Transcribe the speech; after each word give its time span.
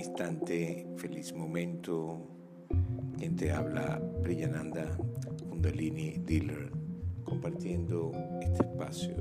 Instante, 0.00 0.86
feliz 0.96 1.34
momento. 1.34 2.26
Quien 3.18 3.36
te 3.36 3.52
habla, 3.52 4.00
Priyananda 4.22 4.96
Kundalini 5.46 6.16
Dealer, 6.24 6.72
compartiendo 7.22 8.10
este 8.40 8.62
espacio. 8.62 9.14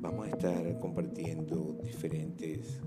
Vamos 0.00 0.26
a 0.26 0.30
estar 0.30 0.78
compartiendo 0.80 1.78
diferentes 1.84 2.80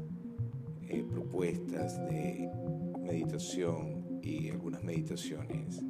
eh, 0.81 1.05
propuestas 1.09 1.98
de 2.09 2.52
meditación 2.99 4.20
y 4.22 4.49
algunas 4.49 4.84
meditaciones 4.84 5.81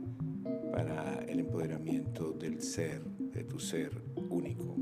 para 0.72 1.16
el 1.28 1.40
empoderamiento 1.40 2.32
del 2.34 2.62
ser, 2.62 3.04
de 3.18 3.44
tu 3.44 3.58
ser 3.58 4.04
único 4.30 4.76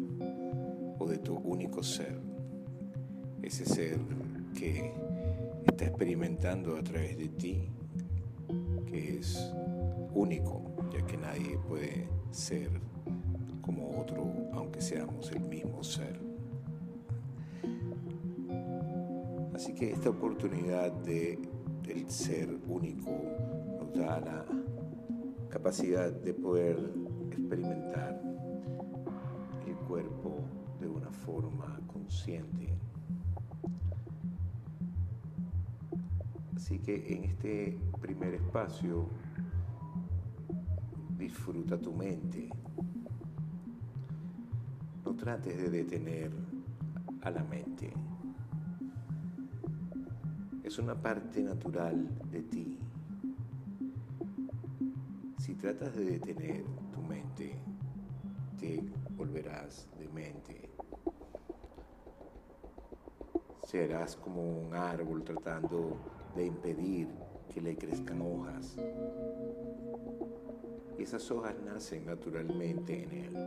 o 0.99 1.07
de 1.07 1.17
tu 1.19 1.37
único 1.37 1.81
ser. 1.81 2.28
Ese 3.49 3.65
ser 3.65 3.97
que 4.53 4.93
está 5.65 5.85
experimentando 5.85 6.77
a 6.77 6.83
través 6.83 7.17
de 7.17 7.29
ti, 7.29 7.67
que 8.85 9.17
es 9.17 9.51
único, 10.13 10.61
ya 10.93 11.03
que 11.07 11.17
nadie 11.17 11.57
puede 11.67 12.07
ser 12.29 12.69
como 13.59 13.99
otro, 13.99 14.31
aunque 14.53 14.79
seamos 14.81 15.31
el 15.31 15.39
mismo 15.41 15.83
ser. 15.83 16.19
Así 19.55 19.73
que 19.73 19.93
esta 19.93 20.11
oportunidad 20.11 20.91
de, 20.91 21.39
del 21.81 22.07
ser 22.07 22.55
único 22.67 23.09
nos 23.79 23.91
da 23.95 24.19
la 24.19 24.45
capacidad 25.49 26.11
de 26.11 26.35
poder 26.35 26.77
experimentar 27.31 28.21
el 29.65 29.75
cuerpo 29.87 30.37
de 30.79 30.87
una 30.87 31.09
forma 31.09 31.81
consciente. 31.87 32.77
Así 36.59 36.77
que 36.79 37.13
en 37.13 37.23
este 37.23 37.79
primer 38.01 38.33
espacio 38.33 39.07
disfruta 41.17 41.79
tu 41.79 41.93
mente. 41.93 42.49
No 45.05 45.15
trates 45.15 45.55
de 45.55 45.69
detener 45.69 46.29
a 47.21 47.31
la 47.31 47.45
mente. 47.45 47.93
Es 50.61 50.77
una 50.79 51.01
parte 51.01 51.41
natural 51.41 52.09
de 52.29 52.41
ti 52.41 52.77
si 55.37 55.55
tratas 55.55 55.95
de 55.95 56.03
detener 56.03 56.65
tu 56.91 57.01
mente, 57.01 57.55
te 58.59 58.83
volverás 59.15 59.87
demente. 59.97 60.69
Serás 63.63 64.17
como 64.17 64.43
un 64.43 64.75
árbol 64.75 65.23
tratando 65.23 66.18
de 66.35 66.45
impedir 66.45 67.07
que 67.53 67.61
le 67.61 67.75
crezcan 67.77 68.21
hojas. 68.21 68.75
Y 70.97 71.03
esas 71.03 71.29
hojas 71.31 71.55
nacen 71.63 72.05
naturalmente 72.05 73.03
en 73.03 73.11
él. 73.11 73.37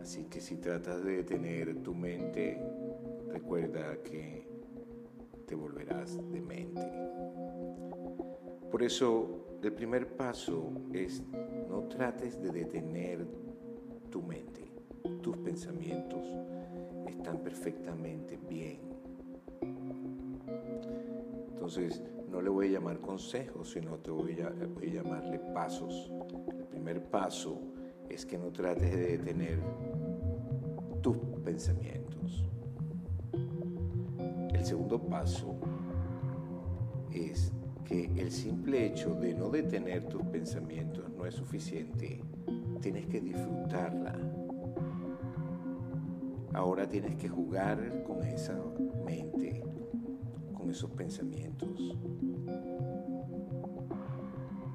Así 0.00 0.24
que 0.24 0.40
si 0.40 0.56
tratas 0.56 1.02
de 1.04 1.16
detener 1.16 1.82
tu 1.82 1.94
mente, 1.94 2.60
recuerda 3.28 4.02
que 4.02 4.46
te 5.46 5.54
volverás 5.54 6.16
demente. 6.30 6.88
Por 8.70 8.82
eso 8.82 9.58
el 9.62 9.72
primer 9.72 10.16
paso 10.16 10.70
es 10.92 11.22
no 11.68 11.88
trates 11.88 12.40
de 12.40 12.50
detener 12.50 13.26
tu 14.10 14.22
mente. 14.22 14.70
Tus 15.22 15.36
pensamientos 15.38 16.24
están 17.08 17.38
perfectamente 17.38 18.38
bien. 18.48 18.85
Entonces, 21.56 22.02
no 22.28 22.42
le 22.42 22.50
voy 22.50 22.66
a 22.66 22.72
llamar 22.72 23.00
consejos, 23.00 23.70
sino 23.70 23.96
te 23.96 24.10
voy 24.10 24.38
a, 24.42 24.50
voy 24.74 24.90
a 24.90 25.02
llamarle 25.02 25.38
pasos. 25.54 26.12
El 26.50 26.66
primer 26.66 27.02
paso 27.04 27.62
es 28.10 28.26
que 28.26 28.36
no 28.36 28.52
trates 28.52 28.94
de 28.94 29.16
detener 29.16 29.58
tus 31.00 31.16
pensamientos. 31.42 32.44
El 34.52 34.64
segundo 34.66 35.00
paso 35.00 35.56
es 37.10 37.54
que 37.86 38.04
el 38.16 38.30
simple 38.30 38.84
hecho 38.84 39.14
de 39.14 39.32
no 39.32 39.48
detener 39.48 40.04
tus 40.10 40.22
pensamientos 40.24 41.08
no 41.16 41.24
es 41.24 41.34
suficiente. 41.34 42.22
Tienes 42.82 43.06
que 43.06 43.22
disfrutarla. 43.22 44.14
Ahora 46.52 46.86
tienes 46.86 47.16
que 47.16 47.30
jugar 47.30 48.02
con 48.04 48.22
esa 48.24 48.58
mente, 49.06 49.55
esos 50.76 50.90
pensamientos. 50.90 51.68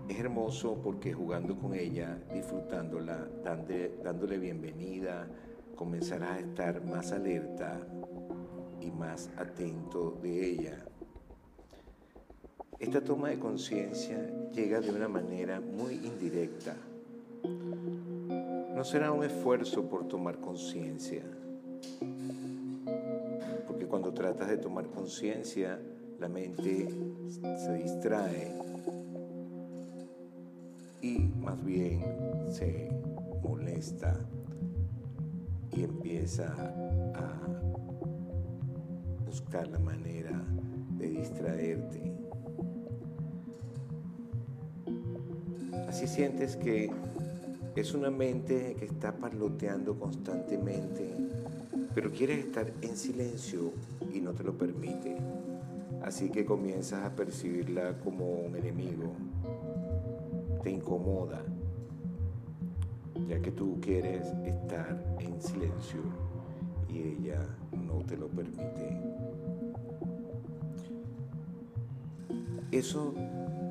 Es 0.10 0.20
hermoso 0.20 0.82
porque 0.84 1.14
jugando 1.14 1.58
con 1.58 1.74
ella, 1.74 2.18
disfrutándola, 2.34 3.30
dándole 4.04 4.38
bienvenida, 4.38 5.28
comenzarás 5.76 6.32
a 6.32 6.40
estar 6.40 6.84
más 6.84 7.12
alerta 7.12 7.80
y 8.82 8.92
más 8.92 9.30
atento 9.38 10.20
de 10.22 10.50
ella 10.50 10.86
esta 12.82 13.00
toma 13.00 13.30
de 13.30 13.38
conciencia 13.38 14.28
llega 14.56 14.82
de 14.82 14.90
una 14.90 15.08
manera 15.08 15.62
muy 15.62 15.94
indirecta. 15.94 16.76
No 18.76 18.84
será 18.84 19.12
un 19.12 19.24
esfuerzo 19.24 19.88
por 19.88 20.08
tomar 20.08 20.40
conciencia, 20.40 21.22
porque 23.68 23.86
cuando 23.86 24.12
tratas 24.16 24.50
de 24.50 24.58
tomar 24.58 24.88
conciencia, 24.88 25.80
la 26.22 26.30
mente 26.30 26.88
se 27.58 27.74
distrae 27.74 28.56
y 31.02 31.18
más 31.42 31.66
bien 31.66 32.04
se 32.52 32.92
molesta 33.42 34.24
y 35.76 35.84
empieza 35.84 36.54
a 37.16 37.42
buscar 39.26 39.68
la 39.70 39.80
manera 39.80 40.40
de 41.00 41.10
distraerte. 41.10 42.14
Así 45.88 46.06
sientes 46.06 46.56
que 46.56 46.92
es 47.76 47.96
una 47.96 48.12
mente 48.12 48.76
que 48.78 48.86
está 48.86 49.16
parloteando 49.16 49.98
constantemente, 49.98 51.16
pero 51.96 52.12
quieres 52.12 52.46
estar 52.46 52.72
en 52.84 52.96
silencio 52.96 53.72
y 54.14 54.22
no 54.22 54.34
te 54.34 54.44
lo 54.44 54.56
permite. 54.56 55.41
Así 56.04 56.30
que 56.30 56.46
comienzas 56.46 57.04
a 57.04 57.16
percibirla 57.16 58.00
como 58.00 58.26
un 58.26 58.56
enemigo. 58.56 59.14
Te 60.64 60.72
incomoda, 60.72 61.44
ya 63.28 63.40
que 63.40 63.52
tú 63.52 63.80
quieres 63.82 64.26
estar 64.46 65.16
en 65.20 65.40
silencio 65.42 66.02
y 66.90 67.00
ella 67.00 67.48
no 67.72 68.04
te 68.04 68.18
lo 68.18 68.28
permite. 68.28 69.00
Eso 72.72 73.14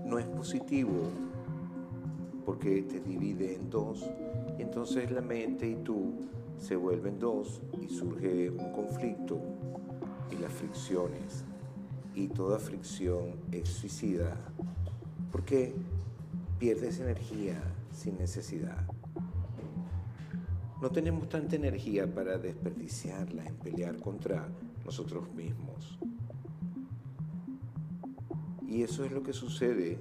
no 0.07 0.19
es 0.19 0.27
positivo 0.27 1.11
porque 2.47 2.83
te 2.83 3.01
divide 3.01 3.57
en 3.57 3.71
dos 3.71 4.09
y 4.59 4.63
entonces 4.63 5.11
la 5.11 5.21
mente 5.21 5.69
y 5.69 5.77
tú 5.77 6.13
se 6.59 6.77
vuelven 6.77 7.19
dos 7.19 7.61
y 7.81 7.89
surge 7.89 8.51
un 8.51 8.73
conflicto 8.73 9.39
y 10.31 10.37
las 10.37 10.53
fricciones 10.53 11.45
y 12.15 12.29
toda 12.29 12.59
fricción 12.59 13.37
es 13.53 13.69
suicida 13.69 14.37
porque 15.33 15.75
pierdes 16.59 17.01
energía 17.01 17.61
sin 17.93 18.19
necesidad. 18.19 18.87
No 20.81 20.91
tenemos 20.91 21.29
tanta 21.29 21.57
energía 21.57 22.13
para 22.13 22.39
desperdiciarla 22.39 23.45
en 23.45 23.55
pelear 23.57 23.97
contra 23.99 24.49
nosotros 24.85 25.33
mismos. 25.35 25.99
Y 28.67 28.83
eso 28.83 29.05
es 29.05 29.13
lo 29.13 29.23
que 29.23 29.33
sucede 29.33 29.99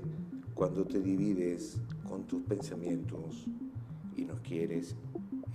cuando 0.53 0.85
te 0.85 1.01
divides 1.01 1.79
con 2.07 2.23
tus 2.27 2.43
pensamientos 2.43 3.45
y 4.15 4.25
no 4.25 4.35
quieres 4.41 4.95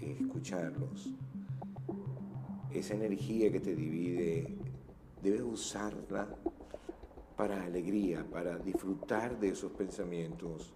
escucharlos. 0.00 1.10
Esa 2.72 2.94
energía 2.94 3.52
que 3.52 3.60
te 3.60 3.74
divide, 3.74 4.56
debes 5.22 5.42
usarla 5.42 6.28
para 7.36 7.64
alegría, 7.64 8.24
para 8.30 8.58
disfrutar 8.58 9.38
de 9.38 9.48
esos 9.48 9.72
pensamientos, 9.72 10.72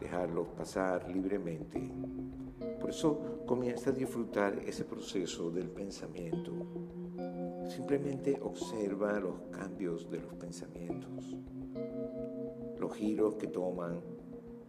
dejarlos 0.00 0.48
pasar 0.48 1.08
libremente. 1.10 1.80
Por 2.80 2.90
eso 2.90 3.42
comienza 3.46 3.90
a 3.90 3.92
disfrutar 3.92 4.58
ese 4.66 4.84
proceso 4.84 5.50
del 5.50 5.70
pensamiento. 5.70 6.52
Simplemente 7.68 8.38
observa 8.40 9.20
los 9.20 9.40
cambios 9.50 10.10
de 10.10 10.20
los 10.20 10.34
pensamientos, 10.34 11.36
los 12.78 12.94
giros 12.94 13.36
que 13.36 13.46
toman 13.46 14.00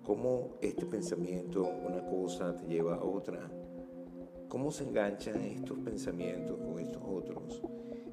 cómo 0.03 0.57
este 0.61 0.85
pensamiento, 0.85 1.63
una 1.63 2.03
cosa 2.06 2.56
te 2.56 2.65
lleva 2.65 2.95
a 2.95 3.03
otra, 3.03 3.50
cómo 4.47 4.71
se 4.71 4.83
enganchan 4.83 5.41
estos 5.41 5.77
pensamientos 5.79 6.57
con 6.57 6.79
estos 6.79 7.01
otros 7.06 7.61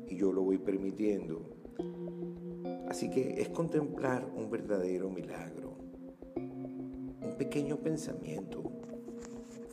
y 0.06 0.16
yo 0.16 0.32
lo 0.32 0.42
voy 0.42 0.58
permitiendo. 0.58 1.40
Así 2.88 3.10
que 3.10 3.40
es 3.40 3.48
contemplar 3.48 4.26
un 4.36 4.50
verdadero 4.50 5.10
milagro, 5.10 5.76
un 6.36 7.34
pequeño 7.36 7.78
pensamiento. 7.78 8.62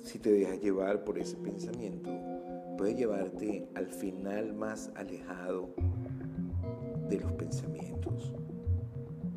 Si 0.03 0.19
te 0.19 0.31
dejas 0.31 0.59
llevar 0.59 1.03
por 1.03 1.19
ese 1.19 1.37
pensamiento, 1.37 2.09
puede 2.77 2.95
llevarte 2.95 3.69
al 3.75 3.87
final 3.87 4.53
más 4.53 4.91
alejado 4.95 5.73
de 7.09 7.19
los 7.19 7.31
pensamientos. 7.33 8.33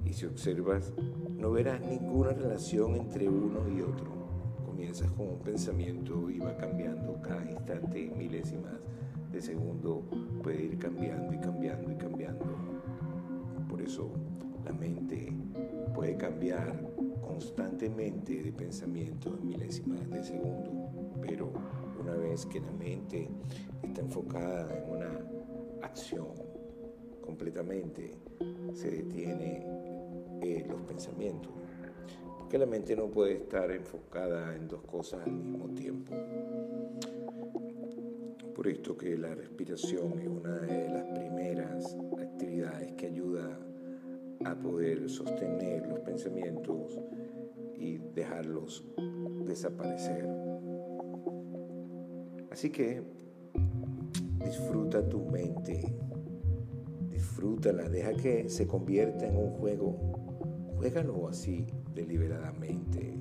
Y 0.04 0.12
si 0.12 0.26
observas, 0.26 0.92
no 1.36 1.50
verás 1.50 1.80
ninguna 1.80 2.30
relación 2.30 2.96
entre 2.96 3.28
uno 3.28 3.68
y 3.68 3.82
otro. 3.82 4.10
Comienzas 4.64 5.10
con 5.12 5.28
un 5.28 5.38
pensamiento 5.40 6.30
y 6.30 6.38
va 6.38 6.56
cambiando 6.56 7.20
cada 7.20 7.44
instante, 7.50 8.10
milésimas 8.16 8.80
de 9.32 9.42
segundo, 9.42 10.02
puede 10.42 10.62
ir 10.62 10.78
cambiando 10.78 11.34
y 11.34 11.38
cambiando 11.38 11.92
y 11.92 11.96
cambiando. 11.96 12.75
Eso 13.86 14.10
la 14.64 14.72
mente 14.72 15.32
puede 15.94 16.16
cambiar 16.16 16.92
constantemente 17.20 18.42
de 18.42 18.52
pensamiento 18.52 19.28
en 19.28 19.46
milésimas 19.46 20.10
de 20.10 20.24
segundo, 20.24 20.90
pero 21.22 21.52
una 22.00 22.16
vez 22.16 22.44
que 22.46 22.58
la 22.58 22.72
mente 22.72 23.28
está 23.84 24.00
enfocada 24.00 24.76
en 24.76 24.90
una 24.90 25.20
acción 25.82 26.26
completamente, 27.20 28.10
se 28.74 28.90
detiene 28.90 29.64
eh, 30.42 30.66
los 30.68 30.80
pensamientos. 30.82 31.52
Porque 32.38 32.58
la 32.58 32.66
mente 32.66 32.96
no 32.96 33.08
puede 33.08 33.34
estar 33.34 33.70
enfocada 33.70 34.56
en 34.56 34.66
dos 34.66 34.82
cosas 34.82 35.20
al 35.24 35.32
mismo 35.32 35.68
tiempo. 35.74 36.12
Por 38.52 38.66
esto 38.66 38.96
que 38.96 39.16
la 39.16 39.34
respiración 39.34 40.18
es 40.18 40.26
una 40.28 40.58
de 40.58 40.88
las 40.88 41.04
primeras 41.04 41.96
actividades 42.18 42.92
que 42.92 43.06
ayuda 43.06 43.44
a 43.44 43.75
poder 44.76 45.08
sostener 45.08 45.86
los 45.86 46.00
pensamientos 46.00 47.00
y 47.76 47.98
dejarlos 47.98 48.84
desaparecer. 49.44 50.26
Así 52.50 52.70
que 52.70 53.02
disfruta 54.44 55.06
tu 55.08 55.24
mente, 55.26 55.94
disfrútala, 57.10 57.88
deja 57.88 58.14
que 58.14 58.48
se 58.48 58.66
convierta 58.66 59.26
en 59.26 59.36
un 59.36 59.50
juego, 59.50 59.96
juégalo 60.76 61.28
así 61.28 61.66
deliberadamente. 61.94 63.18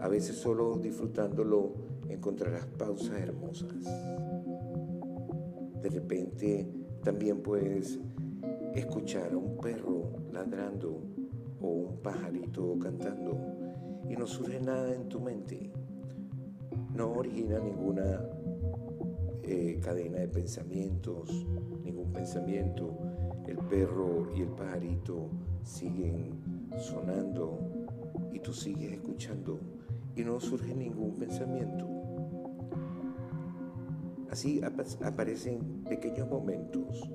A 0.00 0.08
veces 0.08 0.36
solo 0.36 0.76
disfrutándolo 0.76 1.74
encontrarás 2.08 2.66
pausas 2.66 3.20
hermosas. 3.20 3.84
De 5.82 5.88
repente 5.88 6.68
también 7.02 7.42
puedes 7.42 7.98
escuchar 8.74 9.32
a 9.32 9.36
un 9.36 9.56
perro 9.58 10.12
ladrando 10.32 11.02
o 11.60 11.68
un 11.68 11.96
pajarito 11.98 12.78
cantando 12.78 13.36
y 14.08 14.16
no 14.16 14.26
surge 14.26 14.60
nada 14.60 14.94
en 14.94 15.08
tu 15.08 15.20
mente 15.20 15.70
no 16.94 17.12
origina 17.12 17.58
ninguna 17.58 18.20
eh, 19.42 19.80
cadena 19.82 20.18
de 20.18 20.28
pensamientos, 20.28 21.46
ningún 21.84 22.12
pensamiento. 22.12 22.98
El 23.46 23.56
perro 23.56 24.28
y 24.36 24.42
el 24.42 24.48
pajarito 24.48 25.30
siguen 25.64 26.40
sonando 26.78 27.58
y 28.32 28.40
tú 28.40 28.52
sigues 28.52 28.92
escuchando 28.92 29.58
y 30.14 30.24
no 30.24 30.38
surge 30.40 30.74
ningún 30.74 31.16
pensamiento. 31.16 31.86
Así 34.30 34.60
aparecen 35.02 35.82
pequeños 35.88 36.28
momentos 36.28 37.10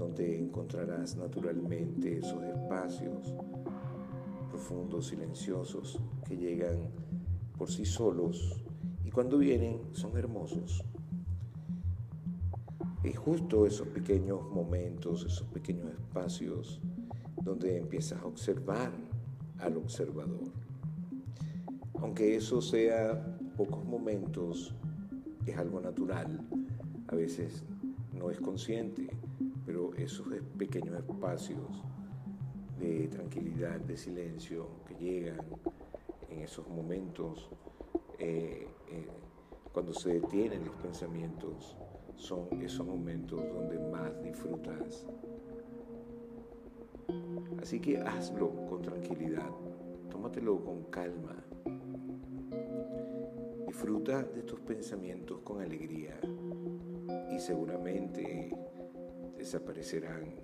donde 0.00 0.38
encontrarás 0.38 1.14
naturalmente 1.14 2.18
esos 2.18 2.42
espacios 2.42 3.34
profundos, 4.48 5.08
silenciosos, 5.08 6.00
que 6.26 6.38
llegan 6.38 6.88
por 7.58 7.70
sí 7.70 7.84
solos 7.84 8.64
y 9.04 9.10
cuando 9.10 9.36
vienen 9.36 9.78
son 9.92 10.16
hermosos. 10.16 10.82
Es 13.04 13.18
justo 13.18 13.66
esos 13.66 13.88
pequeños 13.88 14.42
momentos, 14.50 15.26
esos 15.26 15.46
pequeños 15.48 15.90
espacios 15.90 16.80
donde 17.42 17.76
empiezas 17.76 18.22
a 18.22 18.26
observar 18.26 18.92
al 19.58 19.76
observador. 19.76 20.50
Aunque 22.00 22.36
eso 22.36 22.62
sea 22.62 23.38
pocos 23.54 23.84
momentos, 23.84 24.74
es 25.44 25.58
algo 25.58 25.78
natural, 25.78 26.40
a 27.08 27.14
veces 27.14 27.64
no 28.18 28.30
es 28.30 28.40
consciente, 28.40 29.19
esos 29.96 30.26
pequeños 30.58 30.96
espacios 30.98 31.82
de 32.78 33.08
tranquilidad, 33.08 33.78
de 33.80 33.96
silencio 33.96 34.68
que 34.86 34.94
llegan 34.94 35.40
en 36.30 36.40
esos 36.40 36.66
momentos 36.68 37.50
eh, 38.18 38.66
eh, 38.90 39.08
cuando 39.72 39.92
se 39.94 40.14
detienen 40.14 40.64
los 40.64 40.74
pensamientos, 40.76 41.76
son 42.16 42.48
esos 42.60 42.86
momentos 42.86 43.40
donde 43.52 43.78
más 43.78 44.22
disfrutas. 44.22 45.06
Así 47.60 47.80
que 47.80 47.98
hazlo 47.98 48.66
con 48.66 48.82
tranquilidad, 48.82 49.50
tómatelo 50.10 50.62
con 50.64 50.84
calma. 50.84 51.36
Disfruta 53.66 54.22
de 54.22 54.42
tus 54.42 54.60
pensamientos 54.60 55.40
con 55.40 55.60
alegría 55.62 56.18
y 57.30 57.38
seguramente 57.38 58.52
desaparecerán 59.40 60.34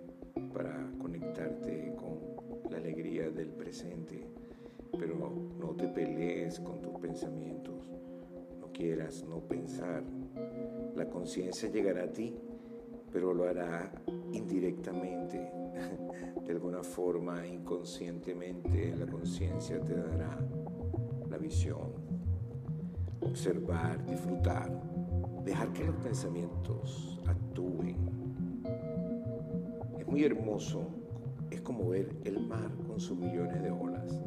para 0.52 0.90
conectarte 0.98 1.94
con 1.96 2.18
la 2.70 2.78
alegría 2.78 3.30
del 3.30 3.50
presente 3.50 4.26
pero 4.98 5.30
no 5.58 5.68
te 5.74 5.88
pelees 5.88 6.60
con 6.60 6.80
tus 6.80 6.94
pensamientos, 6.98 7.74
no 8.58 8.72
quieras 8.72 9.24
no 9.28 9.40
pensar. 9.40 10.02
La 10.94 11.08
conciencia 11.08 11.70
llegará 11.70 12.04
a 12.04 12.12
ti, 12.12 12.34
pero 13.12 13.34
lo 13.34 13.44
hará 13.44 13.92
indirectamente, 14.32 15.38
de 16.44 16.52
alguna 16.52 16.82
forma, 16.82 17.46
inconscientemente, 17.46 18.94
la 18.96 19.06
conciencia 19.06 19.80
te 19.80 19.94
dará 19.94 20.38
la 21.28 21.38
visión, 21.38 21.92
observar, 23.20 24.04
disfrutar, 24.06 24.70
dejar 25.44 25.72
que 25.72 25.84
los 25.84 25.96
pensamientos 25.96 27.20
actúen. 27.26 28.05
Muy 30.16 30.24
hermoso, 30.24 30.80
es 31.50 31.60
como 31.60 31.90
ver 31.90 32.08
el 32.24 32.40
mar 32.40 32.72
con 32.86 32.98
sus 32.98 33.18
millones 33.18 33.62
de 33.62 33.70
olas 33.70 34.18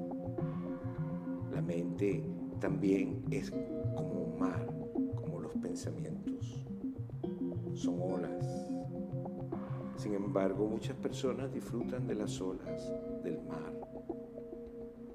mente 1.63 2.23
también 2.59 3.25
es 3.31 3.49
como 3.49 4.21
un 4.21 4.39
mar, 4.39 4.67
como 5.15 5.39
los 5.39 5.51
pensamientos. 5.53 6.63
Son 7.73 7.99
olas. 7.99 8.71
Sin 9.97 10.13
embargo, 10.13 10.67
muchas 10.67 10.95
personas 10.95 11.51
disfrutan 11.51 12.05
de 12.05 12.13
las 12.13 12.39
olas 12.39 12.93
del 13.23 13.41
mar 13.41 13.73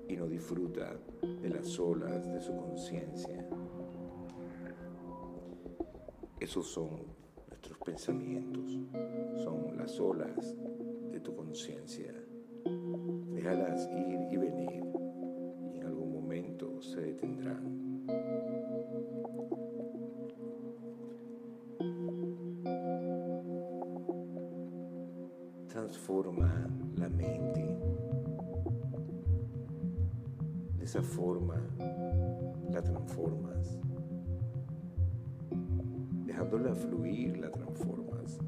y 0.08 0.16
no 0.16 0.26
disfrutan 0.26 0.98
de 1.40 1.50
las 1.50 1.78
olas 1.78 2.26
de 2.32 2.40
su 2.40 2.52
conciencia. 2.56 3.48
Esos 6.40 6.66
son 6.66 7.23
pensamientos, 7.84 8.80
son 9.42 9.76
las 9.76 10.00
olas 10.00 10.56
de 11.12 11.20
tu 11.20 11.34
conciencia. 11.36 12.12
Déjalas 13.34 13.88
ir 13.92 14.32
y 14.32 14.36
venir 14.36 14.84
se 16.84 17.00
detendrán. 17.00 18.04
Transforma 25.68 26.68
la 26.96 27.08
mente. 27.08 27.78
De 30.78 30.84
esa 30.84 31.02
forma 31.02 31.56
la 32.70 32.82
transformas. 32.82 33.78
Dejándola 36.54 36.74
fluir 36.76 37.38
la 37.38 37.50
transformas. 37.50 38.38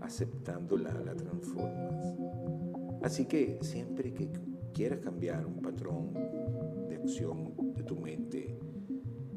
Aceptándola 0.00 0.94
la 1.04 1.16
transformas. 1.16 2.16
Así 3.02 3.26
que 3.26 3.58
siempre 3.60 4.14
que 4.14 4.30
quieras 4.72 5.00
cambiar 5.00 5.44
un 5.44 5.60
patrón 5.60 6.12
de 6.88 6.94
acción 6.94 7.74
de 7.74 7.82
tu 7.82 7.96
mente 7.96 8.56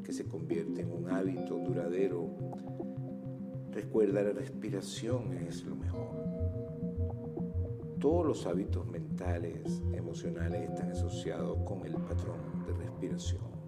que 0.04 0.12
se 0.12 0.28
convierte 0.28 0.82
en 0.82 0.92
un 0.92 1.10
hábito 1.10 1.58
duradero, 1.58 2.30
recuerda 3.72 4.22
la 4.22 4.32
respiración 4.32 5.32
es 5.32 5.64
lo 5.64 5.74
mejor. 5.74 6.22
Todos 7.98 8.26
los 8.26 8.46
hábitos 8.46 8.86
mentales, 8.86 9.82
emocionales 9.92 10.70
están 10.70 10.92
asociados 10.92 11.58
con 11.64 11.84
el 11.84 11.94
patrón 11.94 12.64
de 12.64 12.74
respiración. 12.74 13.61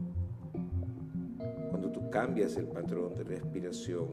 Tú 1.94 2.10
cambias 2.10 2.56
el 2.56 2.66
patrón 2.66 3.14
de 3.14 3.22
respiración, 3.22 4.10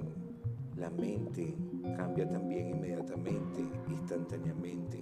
la 0.77 0.91
mente 0.91 1.57
cambia 1.97 2.29
también 2.29 2.69
inmediatamente, 2.69 3.59
instantáneamente. 3.89 4.99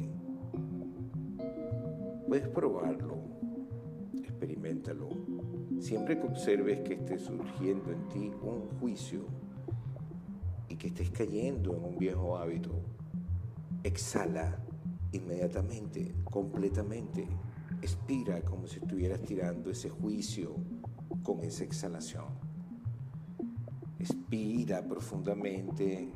Puedes 2.26 2.48
probarlo, 2.48 3.18
experimentalo. 4.14 5.10
Siempre 5.80 6.18
que 6.20 6.28
observes 6.28 6.80
que 6.80 6.94
esté 6.94 7.20
surgiendo 7.20 7.92
en 7.92 8.08
ti 8.08 8.32
un 8.42 8.70
juicio 8.80 9.26
y 10.70 10.78
que 10.78 10.88
estés 10.88 11.10
cayendo 11.12 11.76
en 11.76 11.84
un 11.84 11.98
viejo 11.98 12.38
hábito, 12.38 12.72
exhala 13.84 14.58
inmediatamente, 15.12 16.16
completamente. 16.24 17.28
Expira 17.82 18.42
como 18.42 18.68
si 18.68 18.80
estuvieras 18.80 19.22
tirando 19.22 19.70
ese 19.70 19.90
juicio 19.90 20.56
con 21.24 21.44
esa 21.44 21.66
exhalación. 21.66 22.49
Expira 24.00 24.82
profundamente, 24.88 26.10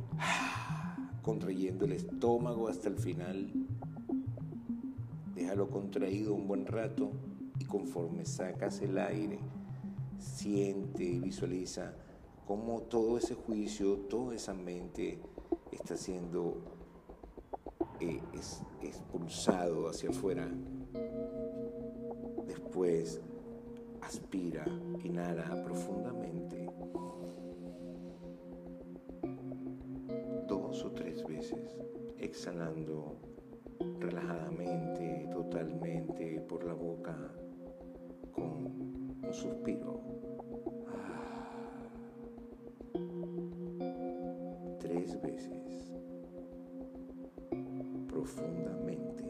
contrayendo 1.22 1.84
el 1.84 1.92
estómago 1.92 2.70
hasta 2.70 2.88
el 2.88 2.98
final. 2.98 3.52
Déjalo 5.36 5.70
contraído 5.70 6.34
un 6.34 6.48
buen 6.48 6.66
rato 6.66 7.12
y 7.60 7.66
conforme 7.66 8.26
sacas 8.26 8.82
el 8.82 8.98
aire, 8.98 9.38
siente 10.18 11.04
y 11.04 11.20
visualiza 11.20 11.94
cómo 12.48 12.84
todo 12.84 13.18
ese 13.18 13.36
juicio, 13.36 13.98
toda 14.10 14.36
esa 14.36 14.54
mente 14.54 15.20
está 15.72 15.98
siendo 15.98 16.58
eh, 18.00 18.22
expulsado 18.82 19.90
hacia 19.90 20.10
afuera. 20.10 20.48
Después 22.48 23.20
aspira, 24.02 24.66
inhala 25.04 25.64
profundamente. 25.64 26.70
Dos 30.74 30.86
o 30.86 30.92
tres 30.92 31.24
veces, 31.28 31.78
exhalando 32.18 33.16
relajadamente, 34.00 35.30
totalmente 35.32 36.42
por 36.50 36.64
la 36.64 36.74
boca, 36.74 37.16
con 38.32 38.66
un 39.24 39.32
suspiro. 39.32 40.02
Tres 44.80 45.22
veces, 45.22 45.94
profundamente, 48.08 49.26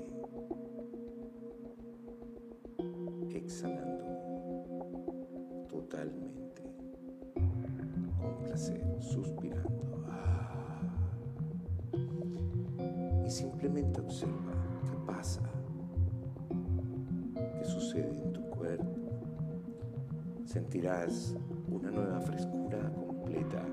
exhalando. 3.35 4.05
Totalmente, 5.67 6.63
con 8.17 8.43
placer, 8.45 8.81
suspirando. 9.01 9.92
Y 13.25 13.29
simplemente 13.29 14.01
observa 14.01 14.53
qué 14.89 14.97
pasa, 15.05 15.41
qué 17.57 17.65
sucede 17.65 18.21
en 18.21 18.33
tu 18.33 18.41
cuerpo. 18.49 18.85
Sentirás 20.45 21.35
una 21.71 21.89
nueva 21.89 22.19
frescura 22.21 22.91
completa. 22.93 23.65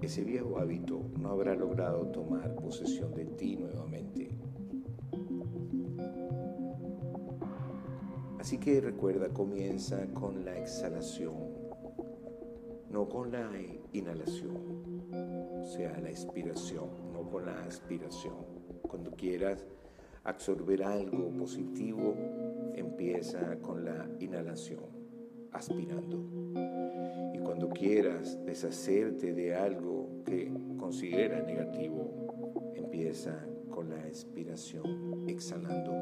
ese 0.00 0.22
viejo 0.22 0.58
hábito 0.58 1.00
no 1.18 1.30
habrá 1.30 1.54
logrado 1.54 2.06
tomar 2.08 2.54
posesión 2.56 3.14
de 3.14 3.24
ti 3.24 3.56
nuevamente. 3.56 4.28
Así 8.44 8.58
que 8.58 8.82
recuerda, 8.82 9.30
comienza 9.30 10.06
con 10.12 10.44
la 10.44 10.58
exhalación, 10.58 11.32
no 12.90 13.08
con 13.08 13.32
la 13.32 13.50
inhalación, 13.94 14.58
o 15.62 15.64
sea, 15.64 15.98
la 15.98 16.10
expiración, 16.10 16.90
con 17.34 17.46
la 17.46 17.60
aspiración. 17.62 18.36
Cuando 18.82 19.10
quieras 19.10 19.66
absorber 20.22 20.84
algo 20.84 21.32
positivo, 21.32 22.14
empieza 22.76 23.58
con 23.60 23.84
la 23.84 24.08
inhalación, 24.20 24.84
aspirando. 25.50 26.22
Y 27.34 27.38
cuando 27.40 27.70
quieras 27.70 28.38
deshacerte 28.46 29.34
de 29.34 29.52
algo 29.52 30.22
que 30.24 30.48
considera 30.78 31.42
negativo, 31.42 32.72
empieza 32.76 33.44
con 33.68 33.90
la 33.90 34.06
expiración, 34.06 35.24
exhalando 35.26 35.92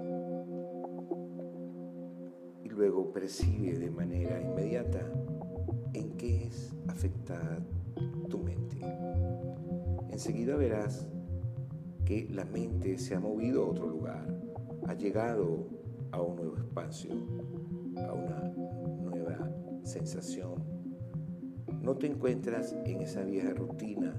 luego 2.69 3.13
percibe 3.13 3.79
de 3.79 3.91
manera 3.91 4.41
inmediata 4.41 5.01
en 5.93 6.11
qué 6.17 6.45
es 6.45 6.75
afectada 6.89 7.59
tu 8.29 8.39
mente. 8.39 8.81
Enseguida 10.11 10.57
verás 10.57 11.07
que 12.13 12.29
la 12.31 12.45
mente 12.45 12.99
se 12.99 13.15
ha 13.15 13.21
movido 13.21 13.65
a 13.65 13.69
otro 13.69 13.87
lugar, 13.87 14.27
ha 14.87 14.93
llegado 14.93 15.67
a 16.11 16.21
un 16.21 16.37
nuevo 16.37 16.59
espacio, 16.59 17.11
a 17.97 18.13
una 18.13 18.53
nueva 19.03 19.51
sensación. 19.83 20.63
No 21.81 21.97
te 21.97 22.09
encuentras 22.09 22.77
en 22.85 23.01
esa 23.01 23.23
vieja 23.23 23.55
rutina, 23.55 24.15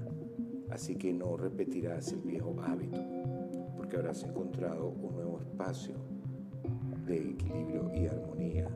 así 0.70 0.96
que 0.96 1.12
no 1.12 1.36
repetirás 1.36 2.12
el 2.12 2.22
viejo 2.22 2.56
hábito, 2.62 3.00
porque 3.76 3.96
habrás 3.96 4.24
encontrado 4.24 4.88
un 4.88 5.14
nuevo 5.14 5.38
espacio 5.38 5.94
de 7.06 7.30
equilibrio 7.30 7.92
y 7.94 8.06
armonía 8.08 8.68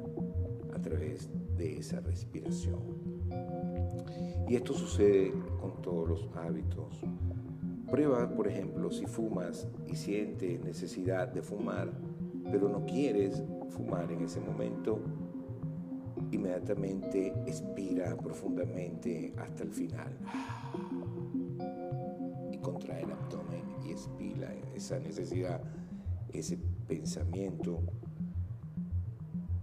a 0.72 0.80
través 0.80 1.28
de 1.56 1.78
esa 1.78 1.98
respiración. 1.98 2.82
Y 4.48 4.54
esto 4.54 4.74
sucede 4.74 5.32
con 5.60 5.82
todos 5.82 6.08
los 6.08 6.28
hábitos. 6.36 7.02
Prueba, 7.90 8.28
por 8.28 8.46
ejemplo, 8.46 8.90
si 8.90 9.06
fumas 9.06 9.66
y 9.86 9.96
sientes 9.96 10.62
necesidad 10.62 11.28
de 11.28 11.40
fumar, 11.40 11.90
pero 12.50 12.68
no 12.68 12.84
quieres 12.84 13.42
fumar 13.70 14.12
en 14.12 14.22
ese 14.24 14.40
momento, 14.40 15.00
inmediatamente 16.30 17.32
expira 17.46 18.14
profundamente 18.16 19.32
hasta 19.38 19.62
el 19.62 19.70
final. 19.70 20.12
Y 22.52 22.58
contrae 22.58 23.04
el 23.04 23.12
abdomen 23.12 23.64
y 23.86 23.92
expira 23.92 24.52
esa 24.74 24.98
necesidad, 24.98 25.62
ese 26.32 26.58
pensamiento 26.86 27.80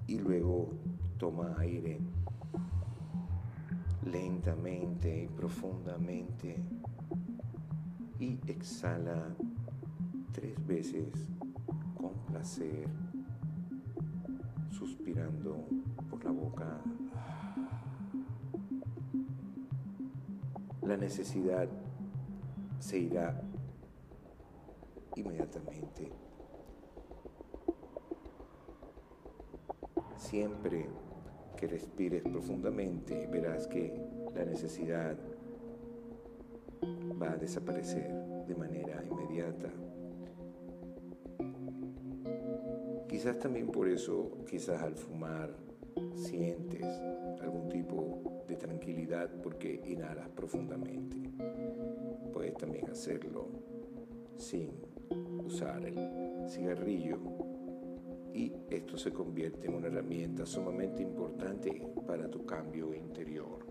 y 0.07 0.17
luego 0.17 0.69
toma 1.17 1.55
aire 1.59 1.99
lentamente 4.03 5.23
y 5.23 5.27
profundamente 5.27 6.57
y 8.19 8.39
exhala 8.47 9.35
tres 10.31 10.65
veces 10.65 11.07
con 11.97 12.13
placer, 12.27 12.87
suspirando 14.71 15.65
por 16.09 16.23
la 16.23 16.31
boca. 16.31 16.81
La 20.81 20.97
necesidad 20.97 21.67
se 22.79 22.99
irá 22.99 23.41
inmediatamente. 25.15 26.11
Siempre 30.17 30.87
que 31.57 31.67
respires 31.67 32.23
profundamente 32.23 33.27
verás 33.27 33.67
que 33.67 33.93
la 34.35 34.45
necesidad 34.45 35.17
va 37.21 37.31
a 37.31 37.37
desaparecer 37.37 38.11
de 38.47 38.55
manera 38.55 39.03
inmediata. 39.03 39.71
Quizás 43.07 43.39
también 43.39 43.67
por 43.67 43.87
eso, 43.87 44.37
quizás 44.49 44.81
al 44.81 44.95
fumar 44.95 45.55
sientes 46.13 46.85
algún 47.41 47.69
tipo 47.69 48.43
de 48.47 48.55
tranquilidad 48.55 49.29
porque 49.41 49.81
inhalas 49.85 50.29
profundamente. 50.29 51.17
Puedes 52.33 52.55
también 52.55 52.89
hacerlo 52.89 53.47
sin 54.37 54.71
usar 55.45 55.85
el 55.85 56.49
cigarrillo 56.49 57.19
y 58.33 58.51
esto 58.69 58.97
se 58.97 59.13
convierte 59.13 59.67
en 59.67 59.75
una 59.75 59.87
herramienta 59.87 60.45
sumamente 60.45 61.01
importante 61.01 61.81
para 62.05 62.29
tu 62.29 62.45
cambio 62.45 62.93
interior. 62.93 63.64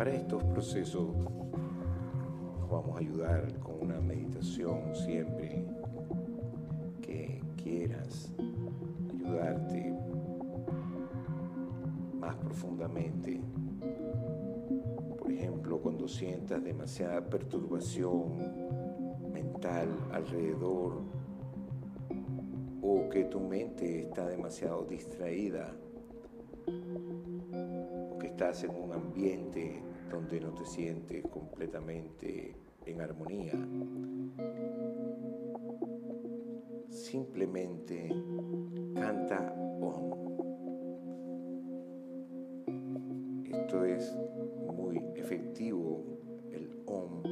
Para 0.00 0.14
estos 0.14 0.42
procesos 0.44 1.14
nos 2.58 2.70
vamos 2.70 2.96
a 2.96 3.00
ayudar 3.00 3.52
con 3.58 3.82
una 3.82 4.00
meditación 4.00 4.94
siempre 4.94 5.62
que 7.02 7.42
quieras 7.62 8.32
ayudarte 9.12 9.94
más 12.18 12.34
profundamente. 12.36 13.42
Cuando 15.82 16.08
sientas 16.08 16.64
demasiada 16.64 17.22
perturbación 17.22 18.38
mental 19.30 19.88
alrededor 20.12 21.02
que 23.10 23.24
tu 23.24 23.40
mente 23.40 24.00
está 24.00 24.26
demasiado 24.26 24.84
distraída 24.84 25.74
o 26.66 28.18
que 28.18 28.28
estás 28.28 28.64
en 28.64 28.70
un 28.70 28.92
ambiente 28.92 29.89
donde 30.10 30.40
no 30.40 30.52
te 30.52 30.64
sientes 30.66 31.24
completamente 31.28 32.56
en 32.84 33.00
armonía. 33.00 33.52
Simplemente 36.88 38.08
canta 38.94 39.54
OM. 39.80 40.10
Esto 43.44 43.84
es 43.84 44.18
muy 44.74 44.98
efectivo, 45.14 46.04
el 46.50 46.82
OM. 46.86 47.22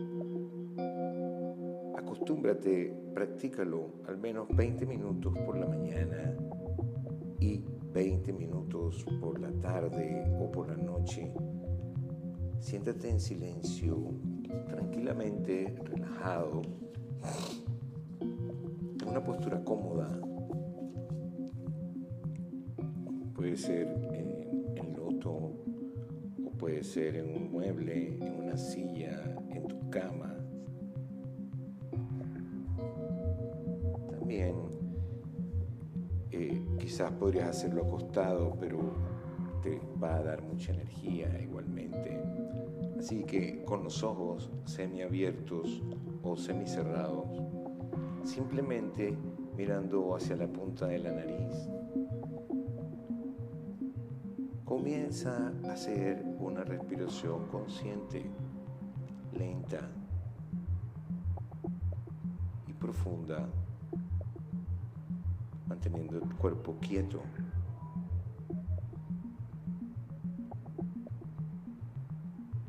Acostúmbrate, 1.97 2.94
practícalo 3.12 3.92
al 4.06 4.18
menos 4.18 4.49
20 4.56 4.87
minutos 4.87 5.37
por 5.44 5.58
la 5.58 5.66
mañana 5.66 6.37
y 7.40 7.64
20 7.92 8.32
minutos 8.32 9.04
por 9.20 9.40
la 9.40 9.50
tarde 9.61 10.25
o 10.40 10.50
por 10.52 10.68
la 10.68 10.76
noche 10.76 11.32
Siéntate 12.61 13.09
en 13.09 13.21
silencio, 13.21 13.97
tranquilamente, 14.69 15.75
relajado, 15.85 16.62
en 19.00 19.09
una 19.09 19.23
postura 19.23 19.62
cómoda. 19.65 20.21
Puede 23.35 23.57
ser 23.57 23.87
en, 24.12 24.77
en 24.77 24.97
loto 24.97 25.33
o 25.33 26.50
puede 26.59 26.83
ser 26.83 27.17
en 27.17 27.35
un 27.35 27.53
mueble, 27.53 28.19
en 28.21 28.45
una 28.45 28.57
silla, 28.57 29.37
en 29.50 29.67
tu 29.69 29.88
cama. 29.91 30.35
También 34.11 34.57
eh, 36.33 36.61
quizás 36.79 37.11
podrías 37.12 37.49
hacerlo 37.49 37.87
acostado, 37.87 38.55
pero 38.61 38.79
va 40.03 40.17
a 40.17 40.23
dar 40.23 40.43
mucha 40.43 40.73
energía 40.73 41.41
igualmente. 41.41 42.23
Así 42.99 43.25
que 43.25 43.62
con 43.65 43.85
los 43.85 44.03
ojos 44.03 44.50
semiabiertos 44.65 45.83
o 46.23 46.37
semicerrados, 46.37 47.27
simplemente 48.25 49.17
mirando 49.57 50.15
hacia 50.15 50.37
la 50.37 50.47
punta 50.47 50.87
de 50.87 50.99
la 50.99 51.12
nariz, 51.12 51.69
comienza 54.65 55.53
a 55.65 55.73
hacer 55.73 56.25
una 56.38 56.62
respiración 56.62 57.47
consciente, 57.49 58.25
lenta 59.33 59.81
y 62.67 62.73
profunda, 62.75 63.49
manteniendo 65.67 66.19
el 66.19 66.35
cuerpo 66.37 66.77
quieto. 66.81 67.23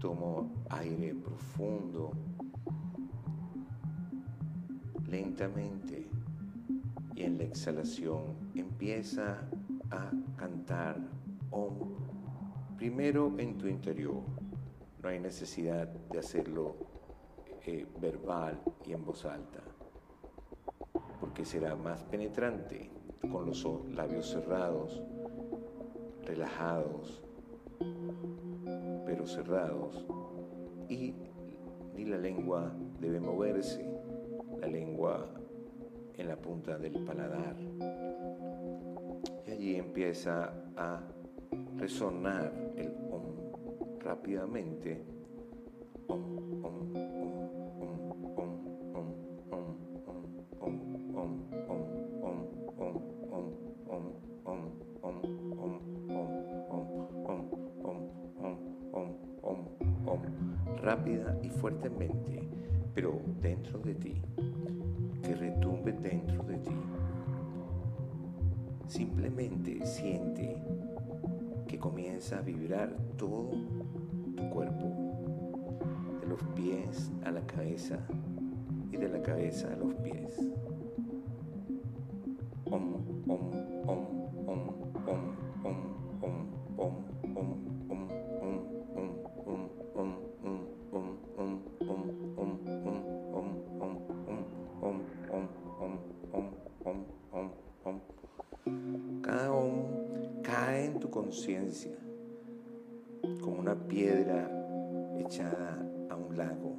Tomo 0.10 0.50
aire 0.72 1.14
profundo, 1.14 2.10
lentamente, 5.08 6.10
y 7.14 7.22
en 7.22 7.38
la 7.38 7.44
exhalación 7.44 8.24
empieza 8.56 9.38
a 9.92 10.10
cantar 10.36 10.98
Om 11.52 11.76
primero 12.76 13.36
en 13.38 13.56
tu 13.60 13.68
interior. 13.68 14.24
No 15.04 15.10
hay 15.10 15.20
necesidad 15.20 15.88
de 15.88 16.18
hacerlo 16.18 16.76
eh, 17.68 17.86
verbal 18.02 18.60
y 18.88 18.94
en 18.94 19.06
voz 19.06 19.26
alta, 19.26 19.62
porque 21.20 21.46
será 21.46 21.76
más 21.76 22.04
penetrante 22.06 22.90
con 23.32 23.46
los 23.46 23.64
labios 23.94 24.28
cerrados, 24.28 25.04
relajados 26.26 27.29
pero 29.10 29.26
cerrados, 29.26 30.06
y 30.88 31.16
ni 31.96 32.06
la 32.06 32.20
lengua 32.20 32.72
debe 33.00 33.20
moverse, 33.20 33.84
la 34.60 34.68
lengua 34.68 35.28
en 36.16 36.28
la 36.28 36.36
punta 36.36 36.78
del 36.78 37.04
paladar. 37.04 37.56
Y 39.48 39.52
allí 39.52 39.76
empieza 39.78 40.54
a 40.78 41.02
resonar 41.78 42.54
el 42.76 42.94
om 43.12 44.00
rápidamente. 44.00 45.04
Om, 46.08 46.54
om, 46.62 47.00
rápida 60.90 61.38
y 61.44 61.50
fuertemente, 61.50 62.42
pero 62.96 63.22
dentro 63.40 63.78
de 63.80 63.94
ti, 63.94 64.20
que 65.22 65.36
retumbe 65.36 65.92
dentro 65.92 66.42
de 66.44 66.58
ti. 66.58 66.72
Simplemente 68.88 69.86
siente 69.86 70.58
que 71.68 71.78
comienza 71.78 72.40
a 72.40 72.42
vibrar 72.42 72.92
todo 73.18 73.52
tu 74.36 74.50
cuerpo, 74.50 74.88
de 76.22 76.28
los 76.28 76.42
pies 76.56 77.12
a 77.24 77.30
la 77.30 77.42
cabeza 77.42 78.00
y 78.92 78.98
de 78.98 79.10
la 79.10 79.22
cabeza 79.22 79.72
a 79.72 79.76
los 79.76 79.94
pies. 79.94 80.40
Conciencia, 101.30 101.96
como 103.42 103.60
una 103.60 103.76
piedra 103.76 104.50
echada 105.20 105.78
a 106.10 106.16
un 106.16 106.38
lago. 106.38 106.76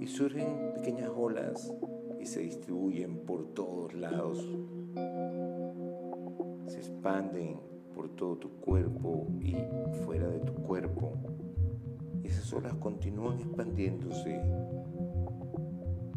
Y 0.00 0.06
surgen 0.06 0.72
pequeñas 0.74 1.10
olas 1.16 1.72
y 2.20 2.26
se 2.26 2.42
distribuyen 2.42 3.18
por 3.26 3.46
todos 3.54 3.94
lados. 3.94 4.38
Se 6.66 6.78
expanden 6.78 7.58
por 7.94 8.08
todo 8.10 8.36
tu 8.36 8.50
cuerpo 8.60 9.26
y 9.40 9.56
fuera 10.04 10.28
de 10.28 10.38
tu 10.40 10.54
cuerpo. 10.54 11.12
Y 12.22 12.28
esas 12.28 12.52
olas 12.52 12.74
continúan 12.74 13.40
expandiéndose 13.40 14.40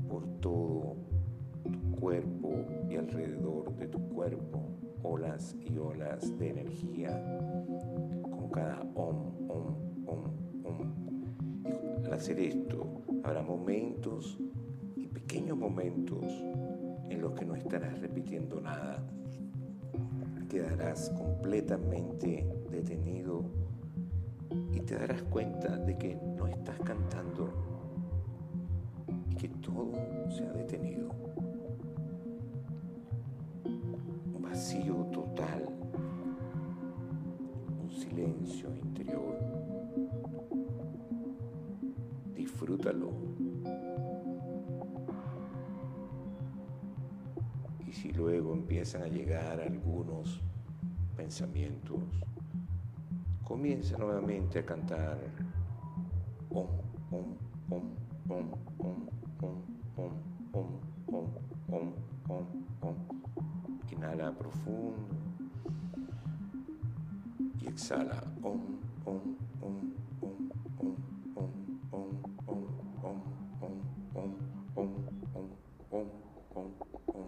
por 0.07 0.27
todo 0.39 0.95
tu 0.99 1.14
cuerpo 2.05 2.53
y 2.87 2.97
alrededor 2.97 3.75
de 3.77 3.87
tu 3.87 3.97
cuerpo 4.09 4.61
olas 5.01 5.55
y 5.59 5.75
olas 5.79 6.37
de 6.37 6.49
energía 6.51 7.09
con 8.21 8.47
cada 8.51 8.79
om, 8.93 9.33
om, 9.49 9.75
om, 10.05 10.23
om. 10.65 10.93
Y 12.03 12.05
al 12.05 12.13
hacer 12.13 12.39
esto, 12.39 13.01
habrá 13.23 13.41
momentos 13.41 14.37
y 14.95 15.07
pequeños 15.07 15.57
momentos 15.57 16.23
en 17.09 17.21
los 17.21 17.33
que 17.33 17.43
no 17.43 17.55
estarás 17.55 17.99
repitiendo 17.99 18.61
nada. 18.61 19.03
Quedarás 20.47 21.09
completamente 21.09 22.45
detenido 22.69 23.45
y 24.71 24.79
te 24.81 24.93
darás 24.93 25.23
cuenta 25.23 25.75
de 25.75 25.97
que 25.97 26.15
no 26.37 26.45
estás 26.45 26.79
cantando 26.81 27.49
y 29.27 29.35
que 29.37 29.49
todo 29.49 29.91
se 30.29 30.45
ha 30.45 30.53
detenido. 30.53 31.34
Vacío 34.65 34.95
total, 35.13 35.61
un 37.83 37.91
silencio 37.91 38.75
interior. 38.75 39.37
Disfrútalo. 42.33 43.11
Y 47.87 47.91
si 47.93 48.11
luego 48.11 48.53
empiezan 48.53 49.03
a 49.03 49.07
llegar 49.07 49.61
algunos 49.61 50.41
pensamientos, 51.15 52.01
comienza 53.43 53.99
nuevamente 53.99 54.57
a 54.57 54.65
cantar 54.65 55.19
om, 56.49 56.65
om, 57.11 57.35
om, 57.69 57.95
om, 58.29 58.51
om, 58.79 59.59
om, 59.95 60.11
om, 60.53 60.79
om, 61.13 61.25
om. 61.69 62.04
Inhala 64.05 64.31
profundo 64.31 64.93
y 67.59 67.67
exhala. 67.67 68.21
Om, 68.43 68.61
om, 69.05 69.35
om, 69.61 69.93
om, 70.21 70.51
om, 70.79 71.01
om, 71.35 71.51
om, 71.91 72.09
om, 72.45 72.67
om, 73.01 73.17
om, 73.63 73.81
om, 74.13 74.31
om, 74.75 74.95
om, 75.31 75.49
om, 75.91 76.09
om, 76.53 76.71
om. 77.07 77.25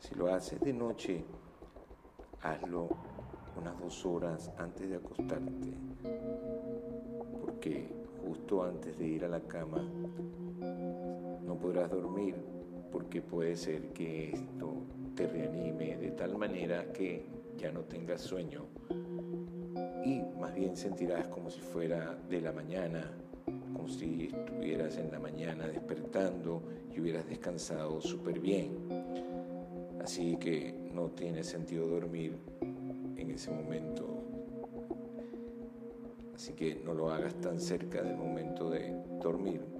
Si 0.00 0.14
lo 0.16 0.32
haces 0.32 0.58
de 0.60 0.72
noche, 0.72 1.24
hazlo 2.40 2.88
unas 3.56 3.78
dos 3.78 4.04
horas 4.04 4.50
antes 4.58 4.88
de 4.88 4.96
acostarte, 4.96 5.74
porque 7.40 7.88
justo 8.26 8.64
antes 8.64 8.98
de 8.98 9.06
ir 9.06 9.24
a 9.24 9.28
la 9.28 9.40
cama 9.40 9.82
no 11.46 11.56
podrás 11.56 11.88
dormir 11.88 12.34
porque 12.90 13.22
puede 13.22 13.56
ser 13.56 13.92
que 13.92 14.32
esto 14.32 14.82
reanime 15.26 15.96
de 15.96 16.10
tal 16.12 16.36
manera 16.36 16.92
que 16.92 17.26
ya 17.56 17.70
no 17.70 17.80
tengas 17.80 18.20
sueño 18.20 18.66
y 20.04 20.22
más 20.38 20.54
bien 20.54 20.76
sentirás 20.76 21.28
como 21.28 21.50
si 21.50 21.60
fuera 21.60 22.18
de 22.28 22.40
la 22.40 22.52
mañana, 22.52 23.10
como 23.44 23.88
si 23.88 24.30
estuvieras 24.32 24.96
en 24.96 25.10
la 25.10 25.18
mañana 25.18 25.66
despertando 25.66 26.62
y 26.94 27.00
hubieras 27.00 27.28
descansado 27.28 28.00
súper 28.00 28.40
bien. 28.40 28.88
Así 30.02 30.36
que 30.36 30.74
no 30.92 31.10
tiene 31.10 31.44
sentido 31.44 31.86
dormir 31.86 32.38
en 33.16 33.30
ese 33.30 33.50
momento. 33.50 34.06
Así 36.34 36.54
que 36.54 36.76
no 36.76 36.94
lo 36.94 37.10
hagas 37.10 37.34
tan 37.34 37.60
cerca 37.60 38.02
del 38.02 38.16
momento 38.16 38.70
de 38.70 38.94
dormir. 39.20 39.79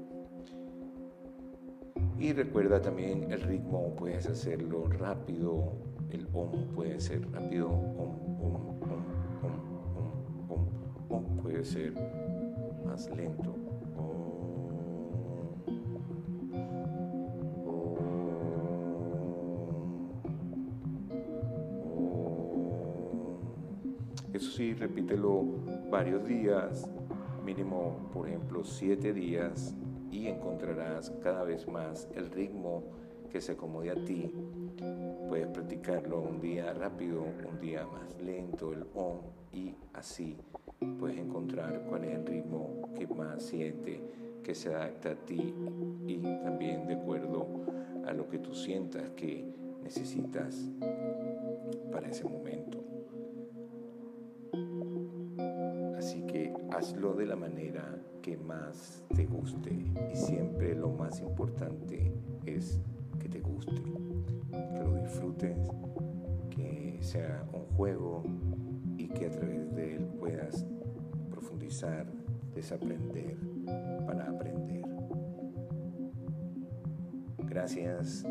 Y 2.20 2.34
recuerda 2.34 2.82
también 2.82 3.32
el 3.32 3.40
ritmo, 3.40 3.96
puedes 3.96 4.26
hacerlo 4.26 4.86
rápido, 4.88 5.72
el 6.10 6.28
om 6.34 6.68
puede 6.74 7.00
ser 7.00 7.26
rápido, 7.32 7.70
om, 7.70 8.10
om, 8.38 8.54
om, 8.82 9.04
om, 9.42 10.50
om, 10.50 10.68
om, 11.08 11.36
puede 11.38 11.64
ser 11.64 11.94
más 12.84 13.08
lento. 13.16 13.54
Eso 24.34 24.50
sí, 24.50 24.74
repítelo 24.74 25.42
varios 25.90 26.22
días, 26.26 26.86
mínimo, 27.46 28.10
por 28.12 28.28
ejemplo, 28.28 28.62
siete 28.62 29.14
días 29.14 29.74
y 30.10 30.28
encontrarás 30.28 31.10
cada 31.22 31.44
vez 31.44 31.66
más 31.68 32.08
el 32.14 32.30
ritmo 32.30 32.82
que 33.30 33.40
se 33.40 33.52
acomode 33.52 33.90
a 33.90 34.04
ti. 34.04 34.32
Puedes 35.28 35.46
practicarlo 35.48 36.20
un 36.20 36.40
día 36.40 36.72
rápido, 36.72 37.22
un 37.22 37.60
día 37.60 37.86
más 37.86 38.20
lento, 38.20 38.72
el 38.72 38.84
on 38.94 39.20
y 39.52 39.74
así 39.94 40.36
puedes 40.98 41.18
encontrar 41.18 41.82
cuál 41.88 42.04
es 42.04 42.14
el 42.14 42.26
ritmo 42.26 42.90
que 42.96 43.06
más 43.06 43.42
siente, 43.42 44.00
que 44.42 44.54
se 44.54 44.74
adapta 44.74 45.10
a 45.10 45.14
ti 45.14 45.54
y 46.06 46.18
también 46.42 46.86
de 46.86 46.94
acuerdo 46.94 47.46
a 48.06 48.12
lo 48.12 48.28
que 48.28 48.38
tú 48.38 48.54
sientas 48.54 49.10
que 49.10 49.44
necesitas 49.82 50.70
para 51.92 52.08
ese 52.08 52.24
momento. 52.24 52.78
Hazlo 56.80 57.12
de 57.12 57.26
la 57.26 57.36
manera 57.36 57.94
que 58.22 58.38
más 58.38 59.04
te 59.14 59.26
guste 59.26 59.70
y 59.70 60.16
siempre 60.16 60.74
lo 60.74 60.88
más 60.88 61.20
importante 61.20 62.10
es 62.46 62.80
que 63.18 63.28
te 63.28 63.38
guste, 63.40 63.82
que 64.50 64.82
lo 64.82 64.94
disfrutes, 64.94 65.58
que 66.48 66.96
sea 67.02 67.46
un 67.52 67.66
juego 67.76 68.24
y 68.96 69.08
que 69.08 69.26
a 69.26 69.30
través 69.30 69.74
de 69.74 69.96
él 69.96 70.06
puedas 70.18 70.64
profundizar, 71.28 72.06
desaprender 72.54 73.36
para 74.06 74.30
aprender. 74.30 74.82
Gracias 77.40 78.24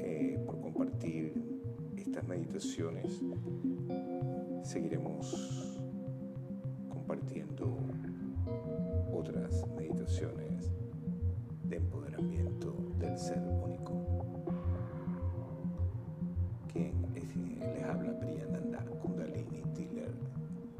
eh, 0.00 0.38
por 0.44 0.60
compartir 0.60 1.32
estas 1.96 2.28
meditaciones. 2.28 3.18
Seguiremos 4.62 5.67
compartiendo 7.18 7.76
otras 9.12 9.64
meditaciones 9.76 10.70
de 11.64 11.76
empoderamiento 11.76 12.74
del 12.98 13.18
ser 13.18 13.40
único. 13.40 13.92
Quien 16.72 16.92
les 17.14 17.84
habla 17.84 18.18
Priyananda 18.20 18.84
Kundalini 19.02 19.62
Tiller. 19.74 20.12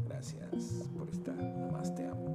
Gracias 0.07 0.89
por 0.97 1.09
estar. 1.09 1.37
Más 1.73 1.93
te 1.95 2.07
amo. 2.07 2.28